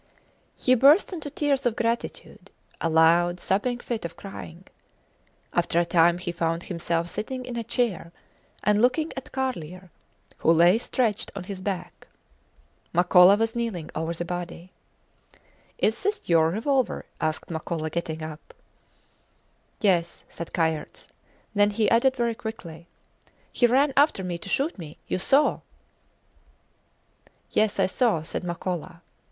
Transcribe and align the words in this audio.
He 0.57 0.73
burst 0.73 1.13
into 1.13 1.29
tears 1.29 1.63
of 1.63 1.75
gratitude; 1.75 2.49
a 2.81 2.89
loud, 2.89 3.39
sobbing 3.39 3.77
fit 3.81 4.03
of 4.03 4.17
crying. 4.17 4.63
After 5.53 5.79
a 5.79 5.85
time 5.85 6.17
he 6.17 6.31
found 6.31 6.63
himself 6.63 7.07
sitting 7.07 7.45
in 7.45 7.55
a 7.55 7.63
chair 7.63 8.11
and 8.63 8.81
looking 8.81 9.13
at 9.15 9.31
Carlier, 9.31 9.91
who 10.37 10.51
lay 10.53 10.79
stretched 10.79 11.31
on 11.35 11.43
his 11.43 11.61
back. 11.61 12.07
Makola 12.95 13.37
was 13.37 13.55
kneeling 13.55 13.91
over 13.93 14.11
the 14.15 14.25
body. 14.25 14.71
Is 15.77 16.01
this 16.01 16.19
your 16.25 16.49
revolver? 16.49 17.05
asked 17.19 17.51
Makola, 17.51 17.91
getting 17.91 18.23
up. 18.23 18.55
Yes, 19.81 20.23
said 20.27 20.51
Kayerts; 20.51 21.09
then 21.53 21.69
he 21.69 21.87
added 21.91 22.15
very 22.15 22.33
quickly, 22.33 22.87
He 23.53 23.67
ran 23.67 23.93
after 23.95 24.23
me 24.23 24.39
to 24.39 24.49
shoot 24.49 24.79
me 24.79 24.97
you 25.05 25.19
saw! 25.19 25.59
Yes, 27.51 27.79
I 27.79 27.85
saw, 27.85 28.23
said 28.23 28.41
Makola. 28.43 29.01